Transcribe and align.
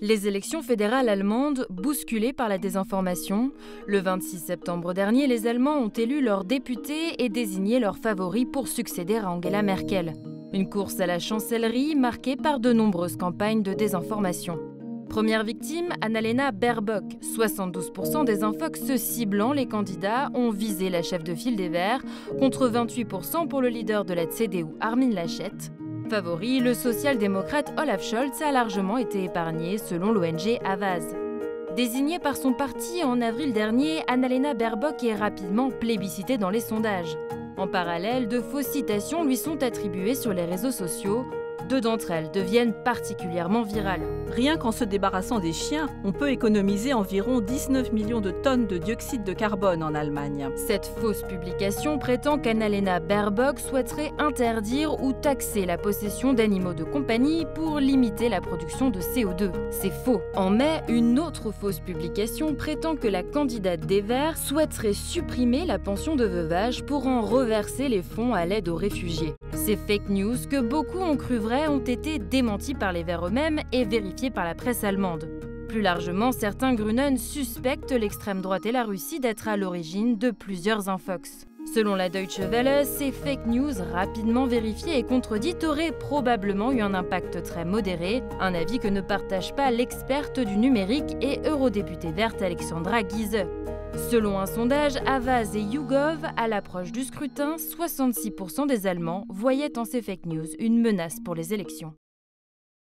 Les 0.00 0.26
élections 0.26 0.60
fédérales 0.60 1.08
allemandes, 1.08 1.66
bousculées 1.70 2.32
par 2.32 2.48
la 2.48 2.58
désinformation, 2.58 3.52
le 3.86 4.00
26 4.00 4.38
septembre 4.38 4.92
dernier, 4.92 5.28
les 5.28 5.46
Allemands 5.46 5.78
ont 5.78 5.88
élu 5.88 6.20
leurs 6.20 6.44
députés 6.44 7.22
et 7.22 7.28
désigné 7.28 7.78
leurs 7.78 7.96
favoris 7.96 8.46
pour 8.52 8.66
succéder 8.66 9.16
à 9.16 9.30
Angela 9.30 9.62
Merkel. 9.62 10.14
Une 10.52 10.68
course 10.68 10.98
à 10.98 11.06
la 11.06 11.20
chancellerie 11.20 11.94
marquée 11.94 12.36
par 12.36 12.58
de 12.58 12.72
nombreuses 12.72 13.16
campagnes 13.16 13.62
de 13.62 13.72
désinformation. 13.72 14.58
Première 15.08 15.44
victime, 15.44 15.90
Annalena 16.00 16.50
Baerbock. 16.50 17.04
72% 17.22 18.24
des 18.24 18.42
infox 18.42 18.96
ciblant 18.96 19.52
les 19.52 19.66
candidats 19.66 20.28
ont 20.34 20.50
visé 20.50 20.90
la 20.90 21.02
chef 21.02 21.22
de 21.22 21.36
file 21.36 21.56
des 21.56 21.68
Verts, 21.68 22.02
contre 22.40 22.68
28% 22.68 23.46
pour 23.46 23.62
le 23.62 23.68
leader 23.68 24.04
de 24.04 24.12
la 24.12 24.26
CDU, 24.26 24.66
Armin 24.80 25.10
Laschet. 25.10 25.52
Favori, 26.08 26.60
le 26.60 26.74
social-démocrate 26.74 27.72
Olaf 27.78 28.02
Scholz 28.02 28.42
a 28.42 28.52
largement 28.52 28.98
été 28.98 29.24
épargné 29.24 29.78
selon 29.78 30.12
l'ONG 30.12 30.58
Avaz. 30.62 31.16
Désignée 31.76 32.18
par 32.18 32.36
son 32.36 32.52
parti 32.52 33.02
en 33.02 33.22
avril 33.22 33.52
dernier, 33.54 34.02
Annalena 34.06 34.52
Baerbock 34.52 35.02
est 35.02 35.14
rapidement 35.14 35.70
plébiscitée 35.70 36.36
dans 36.36 36.50
les 36.50 36.60
sondages. 36.60 37.16
En 37.56 37.66
parallèle, 37.66 38.28
de 38.28 38.40
fausses 38.40 38.66
citations 38.66 39.24
lui 39.24 39.36
sont 39.36 39.62
attribuées 39.62 40.14
sur 40.14 40.34
les 40.34 40.44
réseaux 40.44 40.72
sociaux, 40.72 41.24
deux 41.68 41.80
d'entre 41.80 42.10
elles 42.10 42.30
deviennent 42.30 42.74
particulièrement 42.84 43.62
virales. 43.62 44.02
Rien 44.30 44.56
qu'en 44.56 44.72
se 44.72 44.84
débarrassant 44.84 45.38
des 45.38 45.52
chiens, 45.52 45.88
on 46.04 46.12
peut 46.12 46.30
économiser 46.30 46.92
environ 46.92 47.40
19 47.40 47.92
millions 47.92 48.20
de 48.20 48.30
tonnes 48.30 48.66
de 48.66 48.78
dioxyde 48.78 49.24
de 49.24 49.32
carbone 49.32 49.82
en 49.82 49.94
Allemagne. 49.94 50.48
Cette 50.56 50.86
fausse 50.86 51.22
publication 51.22 51.98
prétend 51.98 52.38
qu'Annalena 52.38 53.00
Baerbock 53.00 53.60
souhaiterait 53.60 54.12
interdire 54.18 55.02
ou 55.02 55.12
taxer 55.12 55.66
la 55.66 55.78
possession 55.78 56.32
d'animaux 56.32 56.74
de 56.74 56.84
compagnie 56.84 57.46
pour 57.54 57.78
limiter 57.80 58.28
la 58.28 58.40
production 58.40 58.90
de 58.90 59.00
CO2. 59.00 59.50
C'est 59.70 59.92
faux. 59.92 60.20
En 60.34 60.50
mai, 60.50 60.82
une 60.88 61.18
autre 61.18 61.52
fausse 61.52 61.80
publication 61.80 62.54
prétend 62.54 62.96
que 62.96 63.08
la 63.08 63.22
candidate 63.22 63.80
des 63.80 64.00
Verts 64.00 64.38
souhaiterait 64.38 64.92
supprimer 64.92 65.64
la 65.64 65.78
pension 65.78 66.16
de 66.16 66.24
veuvage 66.24 66.84
pour 66.84 67.06
en 67.06 67.20
reverser 67.22 67.88
les 67.88 68.02
fonds 68.02 68.34
à 68.34 68.46
l'aide 68.46 68.68
aux 68.68 68.76
réfugiés. 68.76 69.34
Ces 69.56 69.76
fake 69.76 70.10
news 70.10 70.36
que 70.50 70.60
beaucoup 70.60 70.98
ont 70.98 71.16
cru 71.16 71.36
vraies 71.36 71.68
ont 71.68 71.78
été 71.78 72.18
démenties 72.18 72.74
par 72.74 72.92
les 72.92 73.02
Verts 73.02 73.26
eux-mêmes 73.26 73.60
et 73.72 73.84
vérifiées 73.84 74.30
par 74.30 74.44
la 74.44 74.54
presse 74.54 74.84
allemande. 74.84 75.28
Plus 75.68 75.80
largement, 75.80 76.32
certains 76.32 76.74
Grünen 76.74 77.16
suspectent 77.16 77.92
l'extrême 77.92 78.42
droite 78.42 78.66
et 78.66 78.72
la 78.72 78.84
Russie 78.84 79.20
d'être 79.20 79.48
à 79.48 79.56
l'origine 79.56 80.18
de 80.18 80.30
plusieurs 80.30 80.88
infox. 80.88 81.46
Selon 81.72 81.94
la 81.94 82.08
Deutsche 82.08 82.40
Welle, 82.40 82.86
ces 82.86 83.10
fake 83.10 83.46
news 83.46 83.72
rapidement 83.92 84.46
vérifiées 84.46 84.98
et 84.98 85.02
contredites 85.02 85.64
auraient 85.64 85.92
probablement 85.92 86.70
eu 86.72 86.80
un 86.80 86.94
impact 86.94 87.42
très 87.42 87.64
modéré, 87.64 88.22
un 88.38 88.54
avis 88.54 88.78
que 88.78 88.88
ne 88.88 89.00
partage 89.00 89.54
pas 89.54 89.70
l'experte 89.70 90.38
du 90.38 90.56
numérique 90.56 91.16
et 91.20 91.40
eurodéputée 91.48 92.12
verte 92.12 92.42
Alexandra 92.42 93.00
Giese. 93.00 93.46
Selon 94.10 94.38
un 94.38 94.46
sondage 94.46 94.96
Avaz 95.06 95.56
et 95.56 95.62
YouGov, 95.62 96.18
à 96.36 96.48
l'approche 96.48 96.92
du 96.92 97.04
scrutin, 97.04 97.56
66% 97.56 98.66
des 98.66 98.86
Allemands 98.86 99.24
voyaient 99.28 99.78
en 99.78 99.84
ces 99.84 100.02
fake 100.02 100.26
news 100.26 100.46
une 100.58 100.80
menace 100.80 101.16
pour 101.24 101.34
les 101.34 101.54
élections. 101.54 101.94